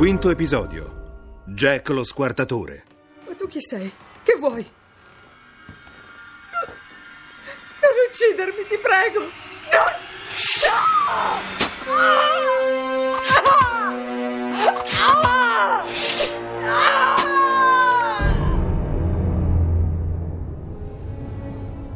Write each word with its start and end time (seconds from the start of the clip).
Quinto 0.00 0.30
episodio 0.30 1.42
Jack 1.44 1.90
lo 1.90 2.04
squartatore. 2.04 2.84
Ma 3.26 3.34
tu 3.34 3.46
chi 3.46 3.60
sei? 3.60 3.92
Che 4.22 4.34
vuoi? 4.38 4.66
Non 7.82 7.92
uccidermi, 8.08 8.64
ti 8.66 8.78
prego! 8.78 9.20
Non! 9.20 9.98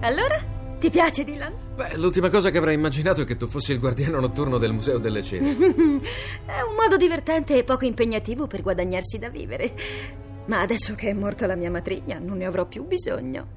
Allora? 0.01 0.45
Ti 0.79 0.91
piace, 0.91 1.25
Dylan? 1.25 1.65
Beh, 1.77 1.97
l'ultima 1.97 2.29
cosa 2.29 2.51
che 2.51 2.59
avrei 2.59 2.75
immaginato 2.75 3.23
è 3.23 3.25
che 3.25 3.37
tu 3.37 3.47
fossi 3.49 3.73
il 3.73 3.81
guardiano 3.81 4.21
notturno 4.21 4.59
del 4.59 4.73
Museo 4.73 4.99
delle 4.99 5.23
Cene. 5.23 5.57
È 6.45 6.61
un 6.61 6.74
modo 6.85 6.97
divertente 6.99 7.57
e 7.57 7.65
poco 7.65 7.87
impegnativo 7.87 8.47
per 8.47 8.61
guadagnarsi 8.61 9.19
da 9.19 9.31
vivere. 9.31 9.73
Ma 10.47 10.61
adesso 10.61 10.95
che 10.95 11.09
è 11.09 11.13
morta 11.15 11.47
la 11.47 11.57
mia 11.57 11.71
matrigna, 11.71 12.19
non 12.19 12.37
ne 12.37 12.45
avrò 12.45 12.67
più 12.67 12.85
bisogno. 12.85 13.53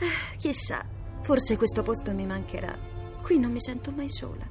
Ah, 0.00 0.36
Chissà, 0.36 0.84
forse 1.22 1.56
questo 1.56 1.84
posto 1.84 2.12
mi 2.12 2.26
mancherà. 2.26 2.76
Qui 3.22 3.38
non 3.38 3.52
mi 3.52 3.60
sento 3.60 3.92
mai 3.94 4.10
sola. 4.10 4.44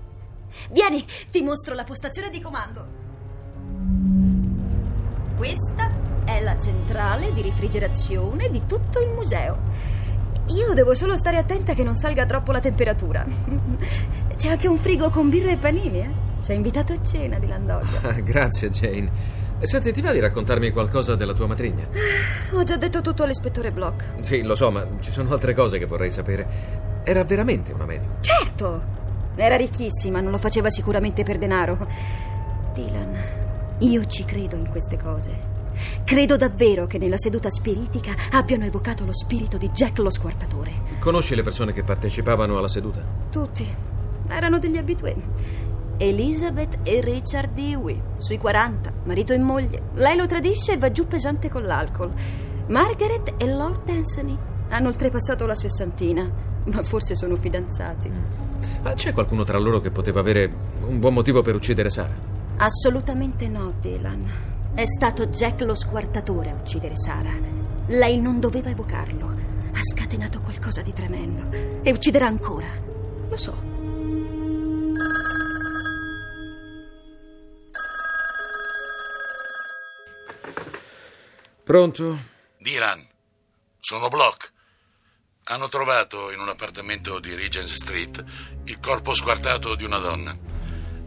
Vieni, 0.71 1.05
ti 1.29 1.41
mostro 1.43 1.75
la 1.75 1.83
postazione 1.83 2.29
di 2.29 2.39
comando. 2.39 2.87
Questa 5.35 5.91
è 6.23 6.41
la 6.41 6.57
centrale 6.57 7.33
di 7.33 7.41
rifrigerazione 7.41 8.49
di 8.49 8.65
tutto 8.65 9.01
il 9.01 9.09
museo. 9.09 9.57
Io 10.55 10.73
devo 10.73 10.95
solo 10.95 11.17
stare 11.17 11.35
attenta 11.35 11.73
che 11.73 11.83
non 11.83 11.95
salga 11.95 12.25
troppo 12.25 12.53
la 12.53 12.61
temperatura. 12.61 13.25
C'è 14.33 14.47
anche 14.47 14.69
un 14.69 14.77
frigo 14.77 15.09
con 15.09 15.27
birra 15.29 15.51
e 15.51 15.57
panini, 15.57 15.99
eh? 15.99 16.26
Sei 16.47 16.55
invitato 16.55 16.93
a 16.93 17.01
cena 17.01 17.39
di 17.39 17.45
Landoglia. 17.45 17.99
Ah, 18.03 18.21
Grazie, 18.21 18.69
Jane. 18.69 19.11
Senti, 19.59 19.91
ti 19.91 19.99
va 19.99 20.13
di 20.13 20.19
raccontarmi 20.19 20.71
qualcosa 20.71 21.13
della 21.17 21.33
tua 21.33 21.45
matrigna? 21.45 21.85
Ho 22.53 22.63
già 22.63 22.77
detto 22.77 23.01
tutto 23.01 23.23
all'ispettore 23.23 23.73
Block. 23.73 24.23
Sì, 24.23 24.43
lo 24.43 24.55
so, 24.55 24.71
ma 24.71 24.87
ci 25.01 25.11
sono 25.11 25.29
altre 25.33 25.53
cose 25.53 25.77
che 25.77 25.85
vorrei 25.85 26.09
sapere. 26.09 27.01
Era 27.03 27.25
veramente 27.25 27.73
una 27.73 27.83
medium? 27.83 28.21
Certo! 28.21 28.81
Era 29.35 29.57
ricchissima, 29.57 30.21
non 30.21 30.31
lo 30.31 30.37
faceva 30.37 30.69
sicuramente 30.69 31.23
per 31.23 31.37
denaro. 31.37 31.85
Dylan, 32.73 33.17
io 33.79 34.05
ci 34.05 34.23
credo 34.23 34.55
in 34.55 34.69
queste 34.69 34.95
cose. 34.95 35.37
Credo 36.05 36.37
davvero 36.37 36.87
che 36.87 36.97
nella 36.97 37.17
seduta 37.17 37.49
spiritica 37.49 38.13
abbiano 38.31 38.63
evocato 38.63 39.03
lo 39.03 39.13
spirito 39.13 39.57
di 39.57 39.69
Jack 39.71 39.97
lo 39.97 40.09
squartatore. 40.09 40.71
Conosci 40.99 41.35
le 41.35 41.43
persone 41.43 41.73
che 41.73 41.83
partecipavano 41.83 42.57
alla 42.57 42.69
seduta? 42.69 43.01
Tutti 43.29 43.67
erano 44.29 44.59
degli 44.59 44.77
abitué. 44.77 45.15
Elizabeth 45.97 46.77
e 46.83 47.01
Richard 47.01 47.53
Dewey, 47.53 47.99
sui 48.17 48.37
40, 48.37 48.93
marito 49.05 49.33
e 49.33 49.39
moglie. 49.39 49.81
Lei 49.95 50.15
lo 50.15 50.27
tradisce 50.27 50.73
e 50.73 50.77
va 50.77 50.91
giù 50.91 51.07
pesante 51.07 51.49
con 51.49 51.63
l'alcol. 51.63 52.13
Margaret 52.67 53.33
e 53.37 53.47
Lord 53.47 53.89
Anthony 53.89 54.37
hanno 54.69 54.89
oltrepassato 54.89 55.45
la 55.45 55.55
sessantina, 55.55 56.29
ma 56.65 56.83
forse 56.83 57.15
sono 57.15 57.35
fidanzati. 57.35 58.11
Ah, 58.83 58.93
c'è 58.93 59.11
qualcuno 59.11 59.43
tra 59.43 59.57
loro 59.57 59.79
che 59.79 59.89
poteva 59.89 60.19
avere 60.19 60.51
un 60.87 60.99
buon 60.99 61.15
motivo 61.15 61.41
per 61.41 61.55
uccidere 61.55 61.89
Sara? 61.89 62.13
Assolutamente 62.57 63.47
no, 63.47 63.73
Dylan. 63.79 64.29
È 64.75 64.85
stato 64.85 65.27
Jack 65.27 65.61
lo 65.61 65.73
squartatore 65.73 66.51
a 66.51 66.53
uccidere 66.53 66.95
Sara. 66.95 67.31
Lei 67.87 68.19
non 68.19 68.39
doveva 68.39 68.69
evocarlo. 68.69 69.25
Ha 69.71 69.81
scatenato 69.81 70.41
qualcosa 70.41 70.81
di 70.83 70.93
tremendo. 70.93 71.47
E 71.81 71.89
ucciderà 71.91 72.27
ancora. 72.27 72.67
Lo 73.29 73.37
so. 73.37 73.76
Pronto? 81.67 82.17
Dylan, 82.59 83.05
sono 83.77 84.07
Block. 84.07 84.53
Hanno 85.49 85.67
trovato 85.67 86.31
in 86.31 86.39
un 86.39 86.47
appartamento 86.47 87.19
di 87.19 87.35
Regent 87.35 87.67
Street 87.67 88.23
il 88.63 88.79
corpo 88.79 89.13
squartato 89.13 89.75
di 89.75 89.83
una 89.83 89.97
donna. 89.97 90.33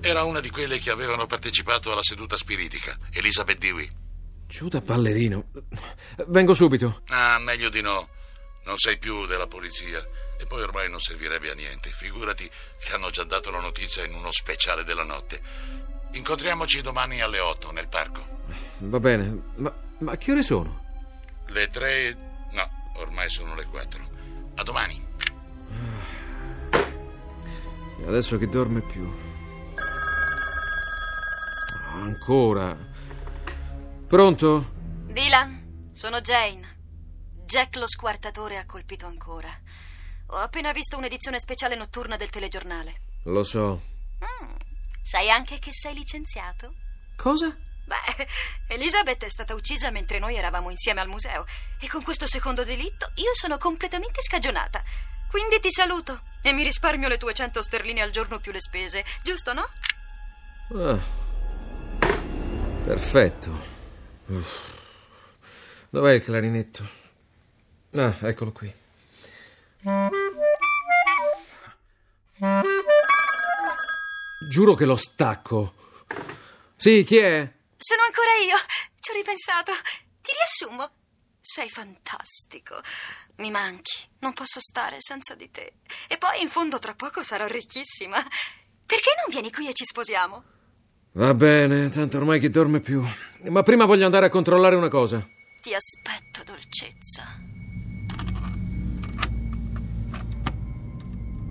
Era 0.03 0.25
una 0.25 0.41
di 0.41 0.51
quelle 0.51 0.77
che 0.77 0.91
avevano 0.91 1.25
partecipato 1.25 1.91
alla 1.91 2.03
seduta 2.03 2.37
spiritica, 2.37 2.95
Elizabeth 3.11 3.57
Dewey. 3.57 3.91
Giù 4.47 4.69
da 4.69 4.83
ballerino. 4.83 5.47
Vengo 6.29 6.53
subito. 6.53 7.05
Ah, 7.07 7.39
meglio 7.39 7.71
di 7.71 7.81
no. 7.81 8.11
Non 8.65 8.77
sei 8.77 8.99
più 8.99 9.25
della 9.25 9.47
polizia. 9.47 10.07
E 10.39 10.45
poi 10.45 10.61
ormai 10.61 10.91
non 10.91 11.01
servirebbe 11.01 11.51
a 11.51 11.55
niente. 11.55 11.89
Figurati 11.89 12.47
che 12.79 12.93
hanno 12.93 13.09
già 13.09 13.25
dato 13.25 13.51
la 13.51 13.61
notizia 13.61 14.05
in 14.05 14.13
uno 14.13 14.31
speciale 14.31 14.85
della 14.85 15.05
notte. 15.05 15.41
Incontriamoci 16.13 16.83
domani 16.83 17.23
alle 17.23 17.39
8 17.39 17.73
nel 17.73 17.89
parco. 17.89 18.43
Va 18.81 19.01
bene, 19.01 19.43
ma, 19.57 19.89
ma 20.01 20.17
che 20.17 20.33
ore 20.33 20.43
sono? 20.43 20.85
Le 21.47 21.69
3... 21.69 22.17
No, 22.53 22.69
ormai 22.97 23.29
sono 23.31 23.55
le 23.55 23.65
4. 23.65 24.09
A 24.57 24.63
domani. 24.63 25.07
E 27.99 28.07
adesso 28.07 28.39
che 28.39 28.49
dorme 28.49 28.81
più. 28.81 29.11
Ah, 31.89 32.03
Ancora. 32.03 32.77
Pronto? 34.07 34.71
Dylan, 35.07 35.91
sono 35.93 36.21
Jane. 36.21 36.79
Jack 37.45 37.77
lo 37.77 37.87
squartatore 37.89 38.59
ha 38.59 38.65
colpito 38.67 39.07
ancora. 39.07 39.49
Ho 40.29 40.37
appena 40.37 40.73
visto 40.73 40.97
un'edizione 40.97 41.39
speciale 41.41 41.75
notturna 41.77 42.17
del 42.17 42.31
telegiornale. 42.31 43.01
Lo 43.25 43.43
so. 43.43 43.83
Mm, 44.25 44.55
sai 45.03 45.29
anche 45.31 45.59
che 45.59 45.73
sei 45.73 45.95
licenziato? 45.95 46.73
Cosa? 47.17 47.57
Beh, 47.91 48.29
Elizabeth 48.69 49.25
è 49.25 49.29
stata 49.29 49.53
uccisa 49.53 49.91
mentre 49.91 50.21
noi 50.21 50.37
eravamo 50.37 50.71
insieme 50.71 51.01
al 51.01 51.09
museo 51.09 51.45
e 51.81 51.89
con 51.89 52.05
questo 52.05 52.29
secondo 52.29 52.63
delitto 52.63 53.11
io 53.17 53.31
sono 53.33 53.59
completamente 53.59 54.23
scagionata. 54.23 54.81
Quindi 55.29 55.59
ti 55.59 55.73
saluto 55.73 56.21
e 56.41 56.53
mi 56.53 56.63
risparmio 56.63 57.09
le 57.09 57.19
tue 57.19 57.35
100 57.35 57.61
sterline 57.61 58.01
al 58.01 58.11
giorno 58.11 58.39
più 58.39 58.53
le 58.53 58.61
spese, 58.61 59.05
giusto 59.25 59.53
no? 59.53 59.69
Ah. 60.73 61.01
Perfetto. 62.85 63.67
Uff. 64.27 64.69
Dov'è 65.89 66.13
il 66.13 66.23
clarinetto? 66.23 66.89
Ah, 67.97 68.17
eccolo 68.21 68.53
qui. 68.53 68.73
Giuro 74.49 74.75
che 74.75 74.85
lo 74.85 74.97
stacco. 74.97 75.75
Sì, 76.77 77.03
chi 77.03 77.19
è? 77.19 77.59
Sono 77.83 78.03
ancora 78.03 78.35
io. 78.45 78.57
Ci 79.01 79.11
ho 79.11 79.15
ripensato. 79.15 79.73
Ti 80.21 80.31
riassumo. 80.37 80.91
Sei 81.41 81.71
fantastico. 81.71 82.79
Mi 83.37 83.51
manchi. 83.51 84.07
Non 84.19 84.35
posso 84.35 84.61
stare 84.61 84.97
senza 84.99 85.35
di 85.35 85.51
te. 85.51 85.77
E 86.07 86.19
poi 86.19 86.43
in 86.43 86.49
fondo 86.49 86.79
tra 86.79 86.95
poco 86.95 87.23
sarò 87.23 87.47
ricchissima. 87.47 88.23
Perché 88.85 89.13
non 89.17 89.31
vieni 89.31 89.51
qui 89.51 89.67
e 89.67 89.73
ci 89.73 89.87
sposiamo? 89.87 90.45
Va 91.13 91.33
bene, 91.33 91.89
tanto 91.89 92.19
ormai 92.19 92.39
chi 92.39 92.51
dorme 92.51 92.81
più. 92.81 93.03
Ma 93.49 93.63
prima 93.63 93.87
voglio 93.87 94.05
andare 94.05 94.27
a 94.27 94.31
controllare 94.31 94.77
una 94.77 94.91
cosa. 94.91 95.27
Ti 95.63 95.75
aspetto, 95.75 96.45
dolcezza. 96.45 97.25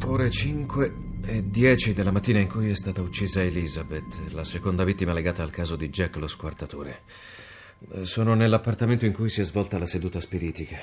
Ore 0.06 0.30
5 0.30 1.09
e 1.30 1.44
10 1.48 1.94
della 1.94 2.12
mattina 2.12 2.40
in 2.40 2.48
cui 2.48 2.72
è 2.72 2.76
stata 2.76 3.02
uccisa 3.02 3.44
Elizabeth, 3.44 4.32
la 4.32 4.44
seconda 4.44 4.84
vittima 4.84 5.14
legata 5.14 5.44
al 5.44 5.52
caso 5.52 5.76
di 5.76 5.90
Jack 5.90 6.16
lo 6.16 6.28
squartatore. 6.28 7.02
Sono 8.02 8.34
nell'appartamento 8.34 9.06
in 9.06 9.14
cui 9.14 9.30
si 9.30 9.42
è 9.42 9.44
svolta 9.44 9.78
la 9.78 9.86
seduta 9.86 10.20
spiritica. 10.20 10.78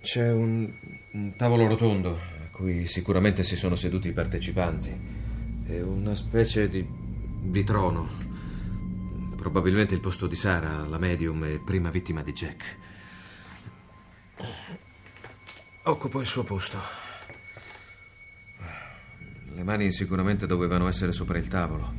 C'è 0.00 0.32
un, 0.32 0.72
un 1.12 1.36
tavolo 1.36 1.66
rotondo 1.66 2.14
a 2.14 2.48
cui 2.50 2.86
sicuramente 2.86 3.42
si 3.42 3.54
sono 3.54 3.76
seduti 3.76 4.08
i 4.08 4.12
partecipanti 4.12 4.98
e 5.66 5.82
una 5.82 6.14
specie 6.14 6.70
di, 6.70 6.86
di 6.88 7.62
trono. 7.62 8.08
Probabilmente 9.36 9.92
il 9.92 10.00
posto 10.00 10.26
di 10.26 10.36
Sara, 10.36 10.86
la 10.86 10.98
medium 10.98 11.44
e 11.44 11.60
prima 11.62 11.90
vittima 11.90 12.22
di 12.22 12.32
Jack. 12.32 12.76
Occupo 15.82 16.20
il 16.20 16.26
suo 16.26 16.44
posto. 16.44 17.09
Le 19.60 19.66
mani 19.66 19.92
sicuramente 19.92 20.46
dovevano 20.46 20.88
essere 20.88 21.12
sopra 21.12 21.36
il 21.36 21.46
tavolo, 21.46 21.92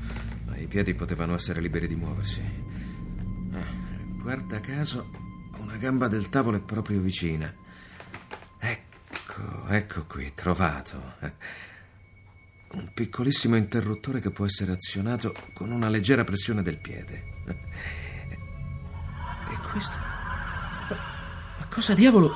ma 0.48 0.58
i 0.58 0.66
piedi 0.66 0.96
potevano 0.96 1.36
essere 1.36 1.62
liberi 1.62 1.88
di 1.88 1.94
muoversi. 1.94 2.42
Ah, 3.54 3.68
guarda 4.20 4.60
caso, 4.60 5.12
una 5.60 5.78
gamba 5.78 6.08
del 6.08 6.28
tavolo 6.30 6.58
è 6.58 6.60
proprio 6.60 7.00
vicina. 7.02 7.54
Ecco, 8.58 9.68
ecco 9.68 10.06
qui, 10.08 10.32
trovato. 10.34 11.14
Un 12.72 12.90
piccolissimo 12.96 13.56
interruttore 13.56 14.22
che 14.22 14.32
può 14.32 14.46
essere 14.46 14.72
azionato 14.72 15.32
con 15.54 15.70
una 15.70 15.88
leggera 15.88 16.24
pressione 16.24 16.64
del 16.64 16.80
piede. 16.80 17.24
E 19.52 19.58
questo? 19.72 19.98
Ma 21.60 21.68
cosa 21.70 21.94
diavolo? 21.94 22.34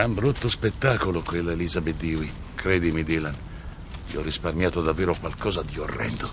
Gran 0.00 0.14
brutto 0.14 0.48
spettacolo 0.48 1.20
quella 1.20 1.52
Elizabeth 1.52 1.96
Dewey. 1.98 2.32
Credimi, 2.54 3.04
Dylan. 3.04 3.36
Ti 4.08 4.16
ho 4.16 4.22
risparmiato 4.22 4.80
davvero 4.80 5.14
qualcosa 5.14 5.60
di 5.60 5.78
orrendo. 5.78 6.32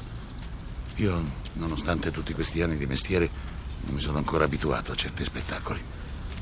Io, 0.96 1.22
nonostante 1.56 2.10
tutti 2.10 2.32
questi 2.32 2.62
anni 2.62 2.78
di 2.78 2.86
mestiere, 2.86 3.30
non 3.82 3.96
mi 3.96 4.00
sono 4.00 4.20
ancora 4.20 4.46
abituato 4.46 4.94
a 4.94 4.96
certi 4.96 5.26
spettacoli. 5.26 5.82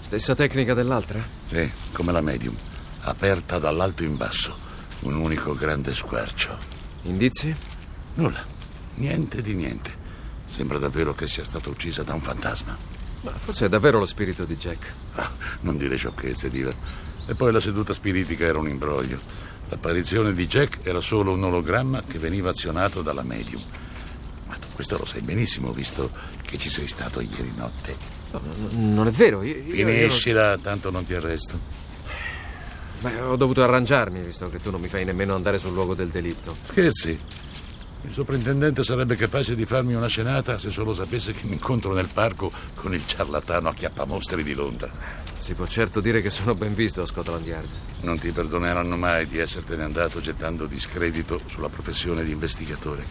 Stessa 0.02 0.36
tecnica 0.36 0.76
dell'altra? 0.76 1.20
Sì, 1.48 1.68
come 1.94 2.12
la 2.12 2.22
medium. 2.22 2.56
Aperta 3.02 3.58
dall'alto 3.58 4.04
in 4.04 4.18
basso. 4.18 4.56
Un 5.00 5.16
unico 5.16 5.56
grande 5.56 5.96
squarcio. 5.96 6.56
Indizi? 7.06 7.52
Nulla. 8.14 8.46
Niente 8.98 9.42
di 9.42 9.56
niente. 9.56 9.98
Sembra 10.46 10.78
davvero 10.78 11.16
che 11.16 11.28
sia 11.28 11.44
stata 11.44 11.70
uccisa 11.70 12.04
da 12.04 12.14
un 12.14 12.22
fantasma. 12.22 12.78
Ma 13.22 13.32
forse 13.32 13.66
è 13.66 13.70
davvero 13.70 13.98
lo 13.98 14.06
spirito 14.06 14.46
di 14.46 14.56
Jack. 14.56 14.94
Ah, 15.16 15.32
non 15.62 15.76
dire 15.78 15.96
sciocchezze, 15.96 16.52
Dylan. 16.52 16.76
E 17.28 17.36
poi 17.36 17.52
la 17.52 17.60
seduta 17.60 17.94
spiritica 17.94 18.46
era 18.46 18.60
un 18.60 18.68
imbroglio. 18.68 19.20
L'apparizione 19.70 20.34
di 20.34 20.46
Jack 20.48 20.80
era 20.84 21.02
solo 21.02 21.32
un 21.34 21.44
ologramma 21.44 22.04
che 22.08 22.20
veniva 22.20 22.52
azionato 22.52 23.02
dalla 23.02 23.24
medium. 23.24 23.62
Ma 24.48 24.56
tu 24.56 24.68
questo 24.76 24.98
lo 24.98 25.06
sai 25.06 25.22
benissimo, 25.22 25.72
visto 25.74 26.12
che 26.44 26.58
ci 26.58 26.70
sei 26.70 26.88
stato 26.88 27.20
ieri 27.22 27.52
notte. 27.56 27.96
No, 28.32 28.42
no, 28.44 28.68
non 28.94 29.08
è 29.08 29.12
vero. 29.12 29.42
Io, 29.42 29.56
io- 29.56 29.86
Finiscila, 29.86 30.58
tanto 30.62 30.92
non 30.92 31.04
ti 31.06 31.16
arresto. 31.16 31.54
io- 31.54 31.84
Beh, 33.02 33.20
ho 33.22 33.36
dovuto 33.36 33.64
arrangiarmi, 33.64 34.20
visto 34.22 34.50
che 34.50 34.60
tu 34.60 34.72
non 34.72 34.80
mi 34.80 34.88
fai 34.88 35.04
nemmeno 35.04 35.36
andare 35.36 35.58
sul 35.58 35.74
luogo 35.74 35.96
del 35.96 36.08
delitto. 36.10 36.56
Scherzi? 36.70 37.18
Il 38.08 38.14
soprintendente 38.14 38.84
sarebbe 38.84 39.16
capace 39.16 39.56
di 39.56 39.66
farmi 39.66 39.96
una 39.96 40.08
scenata 40.08 40.60
se 40.60 40.70
solo 40.70 40.94
sapesse 40.94 41.34
che 41.34 41.44
mi 41.46 41.54
incontro 41.54 41.92
nel 41.94 42.08
parco 42.14 42.52
con 42.76 42.94
il 42.94 43.02
ciarlatano 43.06 43.70
a 43.70 43.74
chiappamostri 43.74 44.44
di 44.44 44.54
Londra. 44.54 45.24
Si 45.46 45.54
può 45.54 45.68
certo 45.68 46.02
dire 46.02 46.24
che 46.24 46.32
sono 46.32 46.56
ben 46.56 46.74
visto 46.74 47.04
a 47.04 47.06
Scotland 47.06 47.46
Yard. 47.46 47.70
Non 48.02 48.18
ti 48.18 48.32
perdoneranno 48.32 48.98
mai 48.98 49.28
di 49.28 49.38
essertene 49.38 49.84
andato 49.84 50.20
gettando 50.20 50.66
discredito 50.66 51.40
sulla 51.46 51.70
professione 51.70 52.24
di 52.24 52.32
investigatore. 52.32 53.06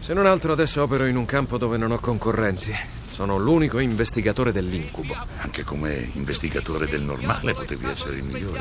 Se 0.00 0.12
non 0.12 0.26
altro 0.26 0.50
adesso 0.50 0.82
opero 0.82 1.06
in 1.06 1.14
un 1.14 1.24
campo 1.24 1.58
dove 1.58 1.76
non 1.76 1.92
ho 1.92 2.00
concorrenti. 2.00 2.74
Sono 3.06 3.38
l'unico 3.38 3.78
investigatore 3.78 4.50
dell'incubo. 4.50 5.14
Anche 5.36 5.62
come 5.62 6.10
investigatore 6.14 6.88
del 6.88 7.02
normale 7.02 7.54
potevi 7.54 7.86
essere 7.86 8.16
il 8.16 8.24
migliore. 8.24 8.60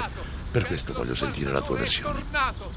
Per 0.52 0.68
questo 0.68 0.94
voglio 0.94 1.16
sentire 1.16 1.52
la 1.52 1.62
tua 1.62 1.78
versione. 1.78 2.22
Tornato. 2.30 2.72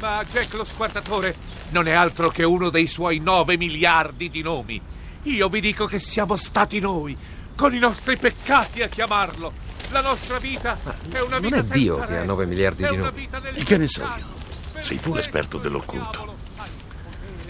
Ma 0.00 0.24
Jack 0.28 0.52
lo 0.54 0.64
squartatore 0.64 1.36
non 1.68 1.86
è 1.86 1.92
altro 1.92 2.30
che 2.30 2.42
uno 2.42 2.70
dei 2.70 2.88
suoi 2.88 3.20
nove 3.20 3.56
miliardi 3.56 4.30
di 4.30 4.42
nomi. 4.42 4.82
Io 5.24 5.48
vi 5.48 5.60
dico 5.60 5.84
che 5.84 5.98
siamo 5.98 6.34
stati 6.34 6.80
noi, 6.80 7.14
con 7.60 7.74
i 7.74 7.78
nostri 7.78 8.16
peccati 8.16 8.80
a 8.80 8.88
chiamarlo. 8.88 9.52
La 9.90 10.00
nostra 10.00 10.38
vita 10.38 10.78
è 11.12 11.20
una 11.20 11.38
non 11.38 11.42
vita 11.42 11.56
è 11.56 11.62
Dio 11.62 11.96
che 11.96 12.00
ha 12.00 12.06
regole. 12.06 12.24
nove 12.24 12.46
miliardi 12.46 12.84
È 12.84 12.88
di 12.88 12.96
nomi. 12.96 13.28
del 13.30 13.54
E 13.54 13.64
che 13.64 13.76
ne 13.76 13.86
so 13.86 14.00
io? 14.00 14.82
Sei 14.82 14.98
tu 14.98 15.12
l'esperto 15.12 15.58
dell'occulto. 15.58 16.36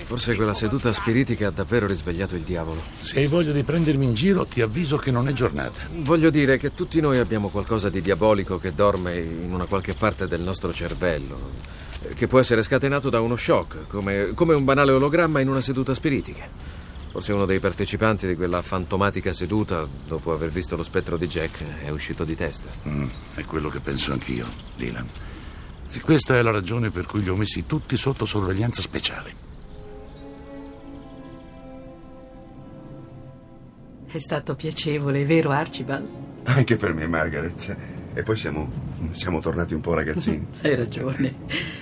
Forse 0.02 0.34
quella 0.34 0.52
seduta 0.52 0.92
spiritica 0.92 1.46
ha 1.46 1.50
davvero 1.52 1.86
risvegliato 1.86 2.34
il 2.34 2.42
diavolo. 2.42 2.82
Se 2.98 3.20
hai 3.20 3.28
voglia 3.28 3.52
di 3.52 3.62
prendermi 3.62 4.04
in 4.04 4.14
giro, 4.14 4.46
ti 4.46 4.60
avviso 4.60 4.96
che 4.96 5.12
non 5.12 5.28
è 5.28 5.32
giornata. 5.32 5.82
Voglio 5.92 6.30
dire 6.30 6.56
che 6.56 6.74
tutti 6.74 7.00
noi 7.00 7.18
abbiamo 7.18 7.48
qualcosa 7.48 7.88
di 7.88 8.00
diabolico 8.00 8.58
che 8.58 8.74
dorme 8.74 9.16
in 9.16 9.52
una 9.52 9.66
qualche 9.66 9.94
parte 9.94 10.26
del 10.26 10.40
nostro 10.40 10.72
cervello, 10.72 11.52
che 12.16 12.26
può 12.26 12.40
essere 12.40 12.62
scatenato 12.62 13.10
da 13.10 13.20
uno 13.20 13.36
shock, 13.36 13.86
come, 13.86 14.32
come 14.34 14.54
un 14.54 14.64
banale 14.64 14.90
ologramma 14.90 15.38
in 15.38 15.48
una 15.48 15.60
seduta 15.60 15.94
spiritica. 15.94 16.79
Forse 17.10 17.32
uno 17.32 17.44
dei 17.44 17.58
partecipanti 17.58 18.26
di 18.28 18.36
quella 18.36 18.62
fantomatica 18.62 19.32
seduta, 19.32 19.86
dopo 20.06 20.32
aver 20.32 20.50
visto 20.50 20.76
lo 20.76 20.84
spettro 20.84 21.16
di 21.16 21.26
Jack, 21.26 21.82
è 21.82 21.88
uscito 21.90 22.22
di 22.22 22.36
testa. 22.36 22.70
Mm, 22.88 23.08
è 23.34 23.44
quello 23.44 23.68
che 23.68 23.80
penso 23.80 24.12
anch'io, 24.12 24.46
Dylan. 24.76 25.06
E 25.90 26.00
questa 26.00 26.36
è 26.36 26.42
la 26.42 26.52
ragione 26.52 26.90
per 26.90 27.06
cui 27.06 27.22
li 27.22 27.28
ho 27.28 27.34
messi 27.34 27.66
tutti 27.66 27.96
sotto 27.96 28.26
sorveglianza 28.26 28.80
speciale. 28.80 29.34
È 34.06 34.18
stato 34.18 34.54
piacevole, 34.54 35.24
vero 35.24 35.50
Archibald? 35.50 36.08
Anche 36.44 36.76
per 36.76 36.94
me, 36.94 37.08
Margaret. 37.08 37.99
E 38.12 38.22
poi 38.22 38.36
siamo, 38.36 38.68
siamo 39.12 39.40
tornati 39.40 39.74
un 39.74 39.80
po' 39.80 39.94
ragazzini. 39.94 40.44
Hai 40.62 40.74
ragione. 40.74 41.34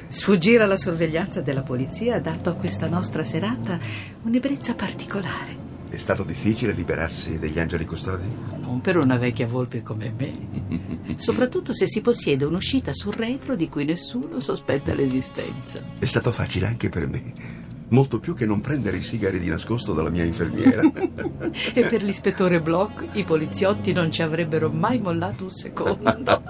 Sfuggire 0.09 0.63
alla 0.63 0.77
sorveglianza 0.77 1.41
della 1.41 1.63
polizia 1.63 2.17
ha 2.17 2.21
dato 2.21 2.51
a 2.51 2.55
questa 2.55 2.89
nostra 2.89 3.25
serata 3.25 3.79
un'ebbrezza 4.23 4.75
particolare. 4.75 5.67
È 5.89 5.97
stato 5.97 6.23
difficile 6.23 6.73
liberarsi 6.73 7.39
degli 7.39 7.59
angeli 7.59 7.87
custodi? 7.87 8.27
Non 8.61 8.83
per 8.83 8.99
una 8.99 9.17
vecchia 9.17 9.47
volpe 9.47 9.83
come 9.83 10.13
me. 10.17 11.17
Soprattutto 11.17 11.73
se 11.73 11.87
si 11.87 12.03
possiede 12.03 12.45
un'uscita 12.45 12.93
sul 12.93 13.15
retro 13.15 13.57
di 13.57 13.69
cui 13.71 13.85
nessuno 13.85 14.39
sospetta 14.39 14.93
l'esistenza. 14.93 15.83
È 15.99 16.05
stato 16.05 16.31
facile 16.31 16.67
anche 16.67 16.91
per 16.91 17.09
me. 17.09 17.58
Molto 17.91 18.21
più 18.21 18.35
che 18.35 18.45
non 18.45 18.61
prendere 18.61 18.99
i 18.99 19.03
sigari 19.03 19.41
di 19.41 19.49
nascosto 19.49 19.95
dalla 19.95 20.11
mia 20.11 20.25
infermiera. 20.25 20.83
E 21.73 21.87
per 21.87 22.03
l'ispettore 22.03 22.61
Block 22.61 23.07
i 23.13 23.25
poliziotti 23.25 23.93
non 23.93 24.11
ci 24.11 24.23
avrebbero 24.23 24.69
mai 24.69 24.99
mollato 24.99 25.45
un 25.45 25.51
secondo. 25.51 26.43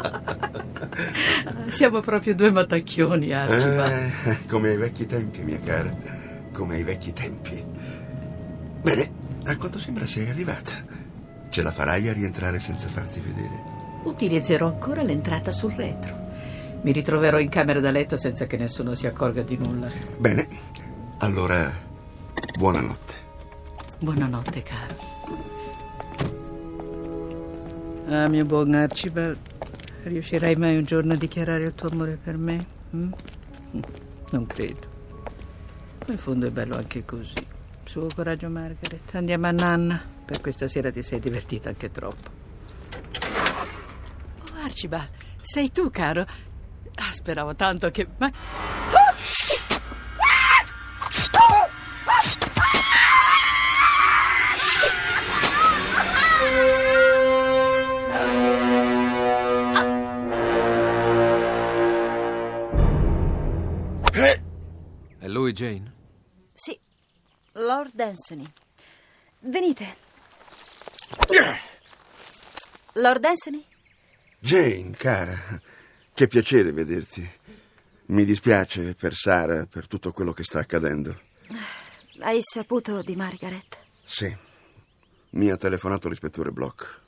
Siamo 1.69 2.01
proprio 2.01 2.35
due 2.35 2.51
matacchioni, 2.51 3.33
Archibald. 3.33 4.13
Eh, 4.25 4.47
come 4.47 4.71
ai 4.71 4.77
vecchi 4.77 5.07
tempi, 5.07 5.43
mia 5.43 5.61
cara. 5.61 5.95
Come 6.53 6.77
ai 6.77 6.83
vecchi 6.83 7.13
tempi. 7.13 7.65
Bene, 8.83 9.11
a 9.45 9.57
quanto 9.57 9.79
sembra 9.79 10.07
sei 10.07 10.29
arrivata. 10.29 10.73
Ce 11.51 11.63
la 11.63 11.71
farai 11.71 12.09
a 12.09 12.13
rientrare 12.13 12.59
senza 12.59 12.89
farti 12.89 13.21
vedere? 13.21 13.63
Utilizzerò 14.05 14.67
ancora 14.67 15.03
l'entrata 15.03 15.53
sul 15.53 15.73
retro. 15.73 16.27
Mi 16.83 16.93
ritroverò 16.93 17.39
in 17.39 17.49
camera 17.49 17.81
da 17.81 17.91
letto 17.91 18.17
senza 18.17 18.47
che 18.47 18.57
nessuno 18.57 18.95
si 18.95 19.07
accorga 19.07 19.43
di 19.43 19.57
nulla. 19.57 19.91
Bene, 20.19 20.47
allora 21.19 21.73
buonanotte. 22.59 23.15
Buonanotte, 24.01 24.63
caro. 24.63 24.97
Ah, 28.09 28.29
mio 28.29 28.45
buon 28.45 28.75
Archibald, 28.75 29.39
riuscirai 30.05 30.55
mai 30.57 30.77
un 30.77 30.85
giorno 30.85 31.13
a 31.13 31.17
dichiarare 31.17 31.65
il 31.65 31.75
tuo 31.75 31.89
amore 31.91 32.19
per 32.23 32.39
me? 32.39 32.67
mm? 32.95 33.13
Non 34.31 34.47
credo. 34.47 34.97
Ma 36.07 36.13
in 36.13 36.19
fondo 36.19 36.47
è 36.47 36.51
bello 36.51 36.77
anche 36.77 37.05
così. 37.05 37.35
Suo 37.85 38.07
coraggio, 38.15 38.49
Margaret. 38.49 39.15
Andiamo 39.15 39.47
a 39.47 39.51
Nanna. 39.51 40.03
Per 40.25 40.41
questa 40.41 40.69
sera 40.69 40.91
ti 40.91 41.03
sei 41.03 41.21
divertita 41.21 41.69
anche 41.71 41.91
troppo. 41.91 42.31
Oh, 44.41 44.63
Archibald, 44.63 45.09
sei 45.41 45.73
tu, 45.73 45.91
caro? 45.91 46.27
Ah, 46.95 47.13
speravo 47.13 47.55
tanto 47.55 47.91
che... 47.91 48.07
Ma... 48.19 48.31
Anthony. 68.01 68.45
Venite. 69.41 69.97
Lord 72.95 73.25
Anthony? 73.25 73.65
Jane, 74.41 74.91
cara, 74.97 75.61
che 76.15 76.27
piacere 76.27 76.73
vederti. 76.73 77.29
Mi 78.07 78.25
dispiace 78.25 78.95
per 78.95 79.15
Sara, 79.15 79.67
per 79.67 79.87
tutto 79.87 80.13
quello 80.13 80.33
che 80.33 80.43
sta 80.43 80.61
accadendo. 80.61 81.19
Hai 82.21 82.41
saputo 82.43 83.03
di 83.03 83.15
Margaret? 83.15 83.79
Sì, 84.05 84.35
mi 85.31 85.51
ha 85.51 85.57
telefonato 85.57 86.09
l'ispettore 86.09 86.51
Block. 86.51 87.01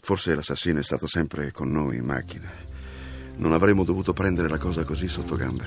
Forse 0.00 0.34
l'assassino 0.34 0.80
è 0.80 0.84
stato 0.84 1.06
sempre 1.06 1.50
con 1.52 1.70
noi 1.70 1.96
in 1.96 2.04
macchina. 2.04 2.50
Non 3.36 3.52
avremmo 3.52 3.84
dovuto 3.84 4.12
prendere 4.12 4.48
la 4.48 4.58
cosa 4.58 4.84
così 4.84 5.08
sotto 5.08 5.36
gamba. 5.36 5.66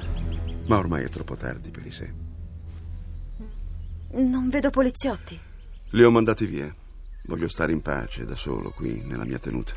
Ma 0.67 0.77
ormai 0.77 1.03
è 1.03 1.09
troppo 1.09 1.35
tardi 1.35 1.69
per 1.71 1.85
i 1.85 1.91
sé. 1.91 2.32
Non 4.15 4.49
vedo 4.49 4.69
poliziotti. 4.69 5.39
Li 5.89 6.03
ho 6.03 6.11
mandati 6.11 6.45
via. 6.45 6.73
Voglio 7.25 7.47
stare 7.47 7.71
in 7.71 7.81
pace 7.81 8.25
da 8.25 8.35
solo 8.35 8.69
qui, 8.69 9.01
nella 9.05 9.25
mia 9.25 9.39
tenuta. 9.39 9.73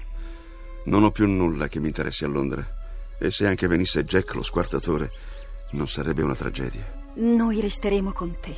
Non 0.84 1.04
ho 1.04 1.10
più 1.10 1.26
nulla 1.26 1.68
che 1.68 1.80
mi 1.80 1.86
interessi 1.86 2.24
a 2.24 2.28
Londra. 2.28 2.66
E 3.18 3.30
se 3.30 3.46
anche 3.46 3.66
venisse 3.66 4.04
Jack 4.04 4.34
lo 4.34 4.42
squartatore, 4.42 5.10
non 5.70 5.88
sarebbe 5.88 6.22
una 6.22 6.34
tragedia. 6.34 6.84
Noi 7.14 7.60
resteremo 7.62 8.12
con 8.12 8.36
te. 8.38 8.54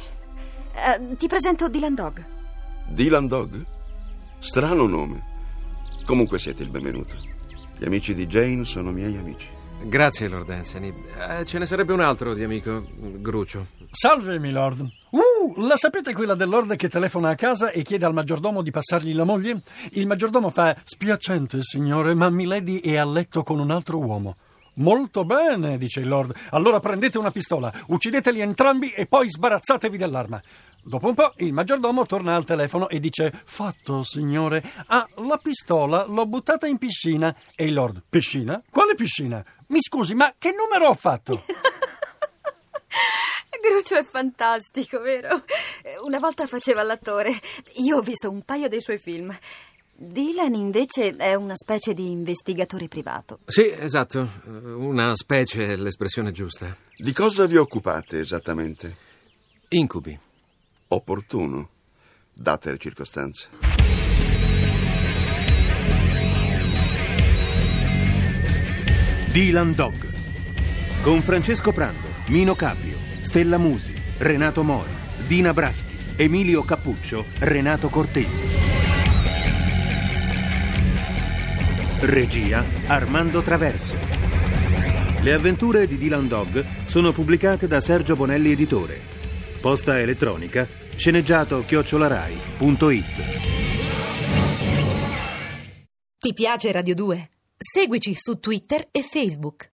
Eh, 0.72 1.16
ti 1.16 1.28
presento 1.28 1.68
Dylan 1.68 1.94
Dog. 1.94 2.24
Dylan 2.88 3.28
Dog? 3.28 3.64
Strano 4.40 4.86
nome. 4.86 5.22
Comunque 6.04 6.40
siete 6.40 6.64
il 6.64 6.70
benvenuto. 6.70 7.14
Gli 7.76 7.84
amici 7.84 8.14
di 8.14 8.26
Jane 8.26 8.64
sono 8.64 8.90
miei 8.90 9.16
amici. 9.16 9.46
Grazie, 9.82 10.26
Lord 10.26 10.50
Anthony. 10.50 10.92
Eh, 11.28 11.44
ce 11.44 11.58
ne 11.58 11.66
sarebbe 11.66 11.92
un 11.92 12.00
altro 12.00 12.34
di 12.34 12.42
amico, 12.42 12.84
Grucio. 12.98 13.66
Salve, 13.92 14.38
milord. 14.40 14.80
Uh, 15.10 15.20
la 15.56 15.76
sapete 15.76 16.12
quella 16.12 16.34
del 16.34 16.48
lord 16.48 16.76
che 16.76 16.88
telefona 16.88 17.30
a 17.30 17.34
casa 17.34 17.70
e 17.70 17.82
chiede 17.82 18.04
al 18.04 18.12
maggiordomo 18.12 18.62
di 18.62 18.70
passargli 18.70 19.14
la 19.14 19.24
moglie? 19.24 19.62
Il 19.92 20.06
maggiordomo 20.06 20.50
fa: 20.50 20.76
Spiacente, 20.84 21.58
signore, 21.62 22.14
ma 22.14 22.30
Milady 22.30 22.80
è 22.80 22.96
a 22.96 23.04
letto 23.04 23.42
con 23.42 23.58
un 23.58 23.70
altro 23.70 23.98
uomo. 23.98 24.36
Molto 24.74 25.24
bene, 25.24 25.76
dice 25.78 26.00
il 26.00 26.08
lord. 26.08 26.34
Allora 26.50 26.80
prendete 26.80 27.18
una 27.18 27.30
pistola, 27.30 27.72
uccideteli 27.86 28.40
entrambi 28.40 28.90
e 28.90 29.06
poi 29.06 29.28
sbarazzatevi 29.28 29.96
dell'arma. 29.96 30.40
Dopo 30.82 31.08
un 31.08 31.14
po' 31.14 31.32
il 31.38 31.52
maggiordomo 31.52 32.06
torna 32.06 32.34
al 32.34 32.44
telefono 32.44 32.88
e 32.88 33.00
dice: 33.00 33.42
Fatto, 33.44 34.02
signore. 34.02 34.62
Ah, 34.86 35.06
la 35.26 35.38
pistola 35.42 36.04
l'ho 36.06 36.26
buttata 36.26 36.66
in 36.66 36.78
piscina. 36.78 37.34
E 37.54 37.66
il 37.66 37.74
lord: 37.74 38.02
Piscina? 38.08 38.62
Quale 38.70 38.94
piscina? 38.94 39.44
Mi 39.68 39.80
scusi, 39.80 40.14
ma 40.14 40.32
che 40.38 40.52
numero 40.52 40.88
ho 40.88 40.94
fatto? 40.94 41.44
Grucio 43.68 43.96
è 43.96 44.04
fantastico, 44.04 45.00
vero? 45.00 45.42
Una 46.02 46.18
volta 46.18 46.46
faceva 46.46 46.82
l'attore. 46.82 47.38
Io 47.76 47.98
ho 47.98 48.00
visto 48.00 48.30
un 48.30 48.42
paio 48.42 48.68
dei 48.68 48.80
suoi 48.80 48.98
film. 48.98 49.36
Dylan 50.00 50.54
invece 50.54 51.16
è 51.16 51.34
una 51.34 51.56
specie 51.56 51.92
di 51.92 52.10
investigatore 52.10 52.86
privato. 52.86 53.40
Sì, 53.46 53.68
esatto. 53.68 54.28
Una 54.46 55.14
specie 55.14 55.66
è 55.66 55.76
l'espressione 55.76 56.30
giusta. 56.30 56.76
Di 56.96 57.12
cosa 57.12 57.46
vi 57.46 57.56
occupate 57.56 58.20
esattamente? 58.20 58.96
Incubi. 59.70 60.18
Opportuno, 60.88 61.68
date 62.32 62.70
le 62.70 62.78
circostanze. 62.78 63.48
Dylan 69.30 69.74
Dog. 69.74 70.06
Con 71.02 71.22
Francesco 71.22 71.72
Prando, 71.72 72.08
Mino 72.28 72.54
Caprio, 72.54 72.97
Stella 73.28 73.58
Musi, 73.58 73.92
Renato 74.16 74.64
Mori, 74.64 74.88
Dina 75.26 75.52
Braschi, 75.52 75.94
Emilio 76.16 76.64
Cappuccio, 76.64 77.26
Renato 77.40 77.90
Cortesi. 77.90 78.40
Regia 82.00 82.64
Armando 82.86 83.42
Traverso. 83.42 83.98
Le 85.20 85.32
avventure 85.34 85.86
di 85.86 85.98
Dylan 85.98 86.26
Dog 86.26 86.86
sono 86.86 87.12
pubblicate 87.12 87.66
da 87.66 87.82
Sergio 87.82 88.16
Bonelli 88.16 88.52
Editore. 88.52 88.98
Posta 89.60 90.00
elettronica 90.00 90.66
sceneggiato 90.96 91.66
chiocciolarai.it. 91.66 93.04
Ti 96.18 96.32
piace 96.32 96.72
Radio 96.72 96.94
2? 96.94 97.30
Seguici 97.58 98.14
su 98.14 98.40
Twitter 98.40 98.88
e 98.90 99.02
Facebook. 99.02 99.66